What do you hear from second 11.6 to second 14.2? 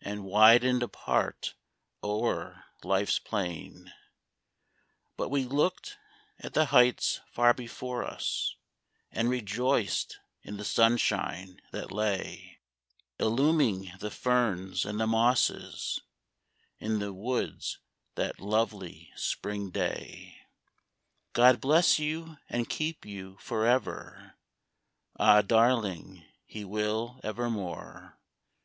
that lay Illuming the